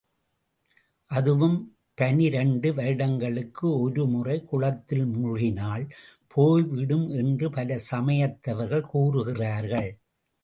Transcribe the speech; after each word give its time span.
அதுவும் 1.11 1.57
பனிரண்டு 1.93 2.73
வருடங்களுக்கு 2.73 3.79
ஒருமுறை, 3.79 4.43
குளத்தில் 4.43 5.05
மூழ்கினால் 5.05 5.85
போய் 6.27 6.63
விடும் 6.63 7.09
என்று 7.09 7.49
பல 7.49 7.79
சமயத்தவர்கள் 7.91 8.89
கூறுகிறார்கள். 8.89 9.91